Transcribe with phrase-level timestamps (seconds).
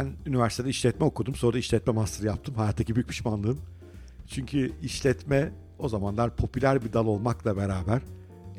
[0.00, 1.34] Ben üniversitede işletme okudum.
[1.34, 2.54] Sonra işletme master yaptım.
[2.54, 3.60] Hayattaki büyük pişmanlığım.
[4.26, 8.02] Çünkü işletme o zamanlar popüler bir dal olmakla beraber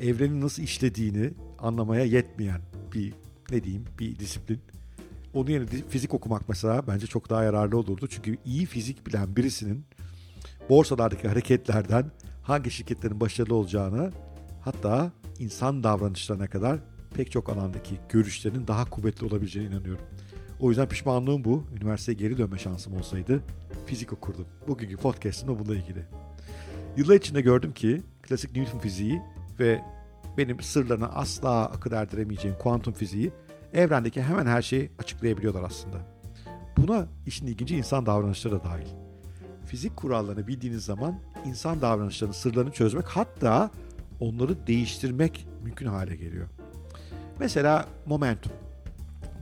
[0.00, 2.60] evrenin nasıl işlediğini anlamaya yetmeyen
[2.94, 3.14] bir
[3.50, 4.60] ne diyeyim bir disiplin.
[5.34, 8.06] Onun yerine fizik okumak mesela bence çok daha yararlı olurdu.
[8.10, 9.84] Çünkü iyi fizik bilen birisinin
[10.68, 12.10] borsalardaki hareketlerden
[12.42, 14.12] hangi şirketlerin başarılı olacağını
[14.60, 16.78] hatta insan davranışlarına kadar
[17.14, 20.04] pek çok alandaki görüşlerin daha kuvvetli olabileceğine inanıyorum.
[20.62, 21.64] O yüzden pişmanlığım bu.
[21.76, 23.42] Üniversiteye geri dönme şansım olsaydı
[23.86, 24.46] fizik okurdum.
[24.68, 26.04] Bugünkü podcast'ım da bununla ilgili.
[26.96, 29.22] Yıllar içinde gördüm ki klasik Newton fiziği
[29.58, 29.80] ve
[30.38, 33.32] benim sırlarına asla akıl erdiremeyeceğim kuantum fiziği
[33.72, 35.96] evrendeki hemen her şeyi açıklayabiliyorlar aslında.
[36.76, 38.86] Buna işin ilginci insan davranışları da dahil.
[39.66, 43.70] Fizik kurallarını bildiğiniz zaman insan davranışlarının sırlarını çözmek hatta
[44.20, 46.48] onları değiştirmek mümkün hale geliyor.
[47.38, 48.52] Mesela momentum.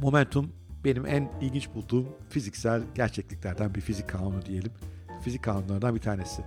[0.03, 4.73] Momentum benim en ilginç bulduğum fiziksel gerçekliklerden bir fizik kanunu diyelim.
[5.25, 6.43] Fizik kanunlarından bir tanesi.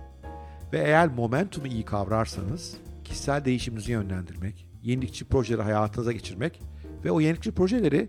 [0.72, 6.60] Ve eğer momentumu iyi kavrarsanız kişisel değişiminizi yönlendirmek, yenilikçi projeleri hayatınıza geçirmek
[7.04, 8.08] ve o yenilikçi projeleri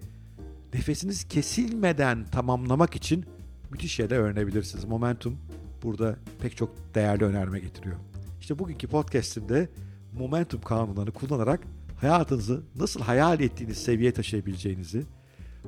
[0.73, 3.25] nefesiniz kesilmeden tamamlamak için
[3.71, 4.85] müthiş şeyler öğrenebilirsiniz.
[4.85, 5.37] Momentum
[5.83, 7.95] burada pek çok değerli önerme getiriyor.
[8.41, 9.69] İşte bugünkü podcastimde
[10.13, 11.59] momentum kanunlarını kullanarak
[12.01, 15.03] hayatınızı nasıl hayal ettiğiniz seviyeye taşıyabileceğinizi,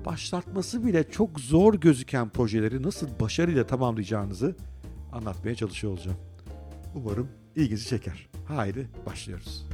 [0.06, 4.56] başlatması bile çok zor gözüken projeleri nasıl başarıyla tamamlayacağınızı
[5.12, 6.18] anlatmaya çalışıyor olacağım.
[6.96, 8.28] Umarım ilginizi çeker.
[8.48, 9.68] Haydi başlıyoruz.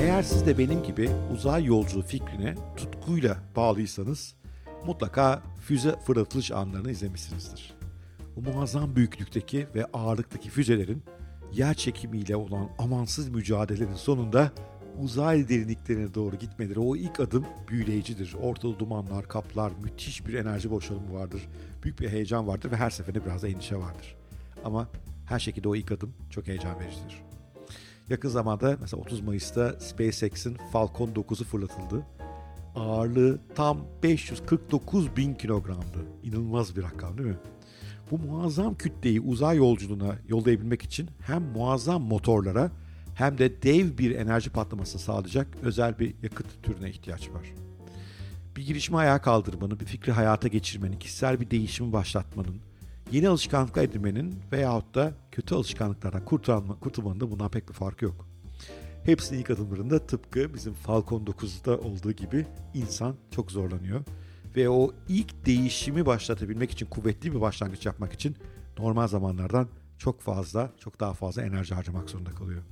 [0.00, 4.34] Eğer siz de benim gibi uzay yolculuğu fikrine tutkuyla bağlıysanız
[4.86, 7.74] mutlaka füze fırlatılış anlarını izlemişsinizdir.
[8.36, 11.02] Bu muazzam büyüklükteki ve ağırlıktaki füzelerin
[11.52, 14.52] yer çekimiyle olan amansız mücadelenin sonunda
[15.02, 18.36] uzay derinliklerine doğru gitmeleri o ilk adım büyüleyicidir.
[18.42, 21.48] Ortada dumanlar, kaplar, müthiş bir enerji boşalımı vardır.
[21.82, 24.16] Büyük bir heyecan vardır ve her seferinde biraz da endişe vardır.
[24.64, 24.88] Ama
[25.26, 27.22] her şekilde o ilk adım çok heyecan vericidir.
[28.08, 32.06] Yakın zamanda mesela 30 Mayıs'ta SpaceX'in Falcon 9'u fırlatıldı.
[32.74, 36.06] Ağırlığı tam 549 bin kilogramdı.
[36.22, 37.36] İnanılmaz bir rakam değil mi?
[38.10, 42.70] Bu muazzam kütleyi uzay yolculuğuna yollayabilmek için hem muazzam motorlara
[43.14, 47.52] hem de dev bir enerji patlaması sağlayacak özel bir yakıt türüne ihtiyaç var.
[48.56, 52.56] Bir girişimi ayağa kaldırmanın, bir fikri hayata geçirmenin, kişisel bir değişimi başlatmanın,
[53.12, 58.26] yeni alışkanlıklar edinmenin veyahut da kötü alışkanlıklardan kurtulma, kurtulmanın da bundan pek bir farkı yok.
[59.04, 64.04] Hepsinin ilk adımlarında tıpkı bizim Falcon 9'da olduğu gibi insan çok zorlanıyor.
[64.56, 68.36] Ve o ilk değişimi başlatabilmek için, kuvvetli bir başlangıç yapmak için
[68.78, 69.68] normal zamanlardan
[69.98, 72.62] çok fazla, çok daha fazla enerji harcamak zorunda kalıyor.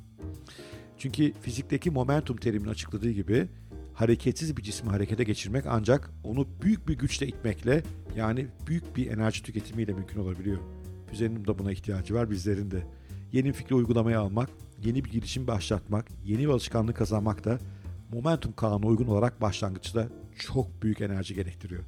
[0.99, 3.49] Çünkü fizikteki momentum teriminin açıkladığı gibi
[3.95, 7.83] hareketsiz bir cismi harekete geçirmek ancak onu büyük bir güçle itmekle
[8.17, 10.59] yani büyük bir enerji tüketimiyle mümkün olabiliyor.
[11.11, 12.83] Füzenin de buna ihtiyacı var bizlerin de.
[13.33, 14.51] Yeni fikri uygulamaya almak,
[14.85, 17.59] yeni bir girişim başlatmak, yeni bir alışkanlık kazanmak da
[18.13, 20.09] momentum kanunu uygun olarak başlangıçta
[20.39, 21.85] çok büyük enerji gerektiriyor.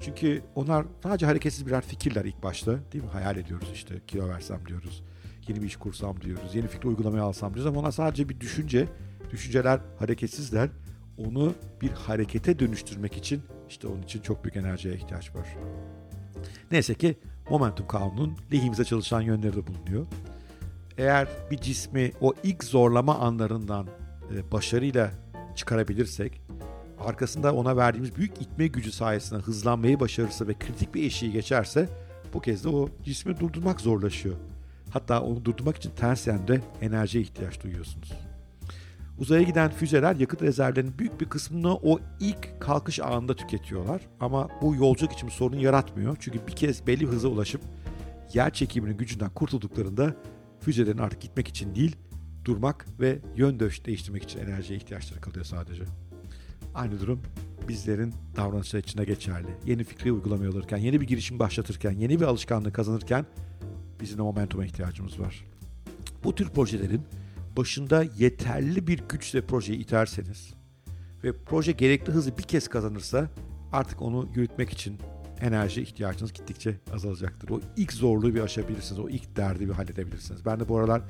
[0.00, 3.10] Çünkü onlar sadece hareketsiz birer fikirler ilk başta değil mi?
[3.10, 5.02] Hayal ediyoruz işte kilo versem diyoruz.
[5.48, 6.54] Yeni bir iş kursam diyoruz.
[6.54, 8.88] Yeni fikri uygulamaya alsam diyoruz ama onlar sadece bir düşünce.
[9.30, 10.70] Düşünceler hareketsizler.
[11.18, 15.56] Onu bir harekete dönüştürmek için işte onun için çok büyük enerjiye ihtiyaç var.
[16.70, 17.18] Neyse ki
[17.50, 20.06] momentum kanunun lehimize çalışan yönleri de bulunuyor.
[20.98, 23.86] Eğer bir cismi o ilk zorlama anlarından
[24.34, 25.10] e, başarıyla
[25.60, 26.40] çıkarabilirsek,
[26.98, 31.88] arkasında ona verdiğimiz büyük itme gücü sayesinde hızlanmayı başarırsa ve kritik bir eşiği geçerse
[32.34, 34.34] bu kez de o cismi durdurmak zorlaşıyor.
[34.90, 38.12] Hatta onu durdurmak için ters yönde enerjiye ihtiyaç duyuyorsunuz.
[39.18, 44.00] Uzaya giden füzeler yakıt rezervlerinin büyük bir kısmını o ilk kalkış anında tüketiyorlar.
[44.20, 46.16] Ama bu yolculuk için sorun yaratmıyor.
[46.20, 47.60] Çünkü bir kez belli bir hıza ulaşıp
[48.34, 50.14] yer çekiminin gücünden kurtulduklarında
[50.60, 51.96] füzelerin artık gitmek için değil,
[52.44, 55.84] durmak ve yön değiştirmek için enerjiye ihtiyaçları kalıyor sadece.
[56.74, 57.22] Aynı durum
[57.68, 59.48] bizlerin davranışları içinde geçerli.
[59.66, 63.26] Yeni fikri uygulamaya alırken, yeni bir girişim başlatırken, yeni bir alışkanlığı kazanırken
[64.00, 65.44] bizim de momentuma ihtiyacımız var.
[66.24, 67.02] Bu tür projelerin
[67.56, 70.54] başında yeterli bir güçle projeyi iterseniz
[71.24, 73.30] ve proje gerekli hızı bir kez kazanırsa
[73.72, 74.98] artık onu yürütmek için
[75.40, 77.48] enerji ihtiyacınız gittikçe azalacaktır.
[77.48, 78.98] O ilk zorluğu bir aşabilirsiniz.
[78.98, 80.44] O ilk derdi bir halledebilirsiniz.
[80.46, 81.02] Ben de bu aralar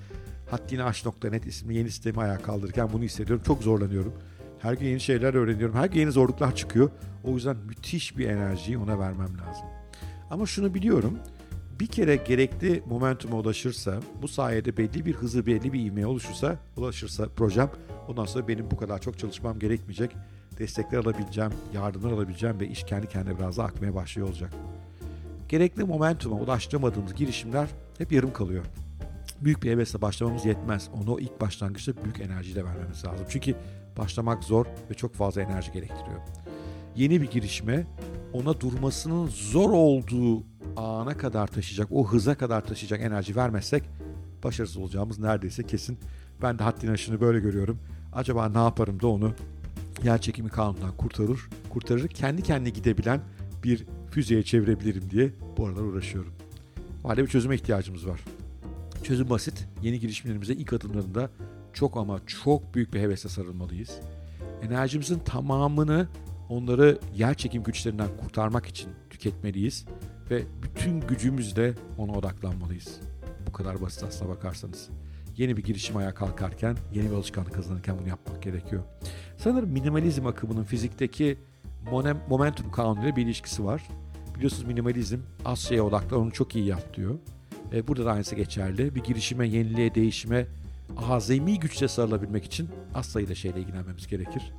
[0.50, 3.44] haddiniaş.net isimli yeni sistemi ayağa kaldırırken bunu hissediyorum.
[3.46, 4.12] Çok zorlanıyorum.
[4.58, 5.76] Her gün yeni şeyler öğreniyorum.
[5.76, 6.90] Her gün yeni zorluklar çıkıyor.
[7.24, 9.66] O yüzden müthiş bir enerjiyi ona vermem lazım.
[10.30, 11.18] Ama şunu biliyorum.
[11.80, 17.28] bir kere gerekli momentuma ulaşırsa, bu sayede belli bir hızı, belli bir ivmeye oluşursa, ulaşırsa
[17.36, 17.70] projem,
[18.08, 20.16] ondan sonra benim bu kadar çok çalışmam gerekmeyecek.
[20.58, 24.52] Destekler alabileceğim, yardımlar alabileceğim ve iş kendi kendine biraz daha akmaya başlıyor olacak.
[25.48, 27.68] Gerekli momentuma ulaştıramadığımız girişimler
[27.98, 28.64] hep yarım kalıyor.
[29.44, 30.88] Büyük bir hevesle başlamamız yetmez.
[30.94, 33.26] Onu ilk başlangıçta büyük enerjiyle vermemiz lazım.
[33.30, 33.54] Çünkü
[33.98, 36.20] başlamak zor ve çok fazla enerji gerektiriyor.
[36.96, 37.86] Yeni bir girişime
[38.32, 40.44] ona durmasının zor olduğu
[40.76, 43.82] ana kadar taşıyacak, o hıza kadar taşıyacak enerji vermezsek
[44.44, 45.98] başarısız olacağımız neredeyse kesin.
[46.42, 47.78] Ben de haddini aşını böyle görüyorum.
[48.12, 49.34] Acaba ne yaparım da onu
[50.04, 51.40] yer çekimi kanunundan kurtarır,
[51.70, 53.20] kurtarır, kendi kendine gidebilen
[53.64, 56.32] bir füzeye çevirebilirim diye bu aralar uğraşıyorum.
[57.04, 58.20] O halde bir çözüme ihtiyacımız var.
[59.10, 59.68] Çözüm basit.
[59.82, 61.30] Yeni girişimlerimize ilk adımlarında
[61.72, 64.00] çok ama çok büyük bir hevesle sarılmalıyız.
[64.62, 66.08] Enerjimizin tamamını
[66.48, 69.86] onları yer çekim güçlerinden kurtarmak için tüketmeliyiz
[70.30, 73.00] ve bütün gücümüzle ona odaklanmalıyız.
[73.46, 74.88] Bu kadar basit aslına bakarsanız.
[75.36, 78.82] Yeni bir girişim ayağa kalkarken, yeni bir alışkanlık kazanırken bunu yapmak gerekiyor.
[79.36, 81.38] Sanırım minimalizm akımının fizikteki
[82.28, 83.88] momentum kanunuyla bir ilişkisi var.
[84.34, 87.18] Biliyorsunuz minimalizm az şeye odaklan onu çok iyi yap diyor.
[87.72, 88.94] E, burada da aynısı geçerli.
[88.94, 90.46] Bir girişime, yeniliğe, değişime
[91.08, 94.52] azami güçle sarılabilmek için az sayıda şeyle ilgilenmemiz gerekir.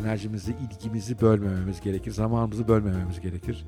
[0.00, 2.10] Enerjimizi, ilgimizi bölmememiz gerekir.
[2.10, 3.64] Zamanımızı bölmememiz gerekir.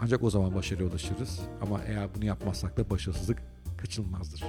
[0.00, 1.40] Ancak o zaman başarıya ulaşırız.
[1.62, 3.38] Ama eğer bunu yapmazsak da başarısızlık
[3.78, 4.44] kaçınılmazdır.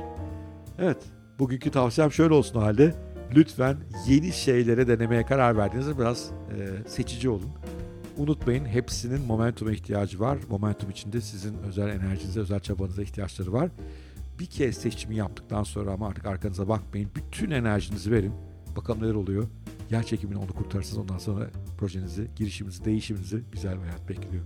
[0.80, 0.98] Evet,
[1.40, 2.96] bugünkü tavsiyem şöyle olsun halde.
[3.36, 3.78] Lütfen
[4.08, 7.50] yeni şeylere denemeye karar verdiğinizde biraz e, seçici olun.
[8.18, 10.38] Unutmayın hepsinin momentuma ihtiyacı var.
[10.50, 13.70] Momentum içinde sizin özel enerjinize, özel çabanıza ihtiyaçları var.
[14.40, 17.10] Bir kez seçimi yaptıktan sonra ama artık arkanıza bakmayın.
[17.16, 18.34] Bütün enerjinizi verin.
[18.76, 19.48] Bakalım neler oluyor.
[19.92, 20.98] Yer çekimini onu kurtarırsınız.
[20.98, 24.44] Ondan sonra projenizi, girişiminizi, değişiminizi güzel bir hayat bekliyor.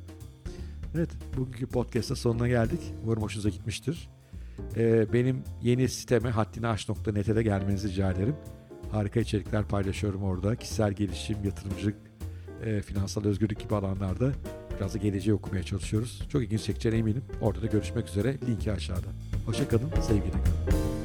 [0.96, 2.80] Evet, bugünkü podcast'ın sonuna geldik.
[3.04, 4.10] Umarım hoşunuza gitmiştir.
[4.76, 8.36] Ee, benim yeni siteme haddiniaş.net'e de gelmenizi rica ederim.
[8.92, 10.56] Harika içerikler paylaşıyorum orada.
[10.56, 11.96] Kişisel gelişim, yatırımcılık,
[12.66, 14.32] e, finansal özgürlük gibi alanlarda
[14.78, 16.22] biraz da geleceği okumaya çalışıyoruz.
[16.32, 17.24] Çok ilginç çekeceğine eminim.
[17.42, 18.38] Orada da görüşmek üzere.
[18.48, 19.08] Linki aşağıda.
[19.46, 20.99] Hoşçakalın, sevgiyle kalın.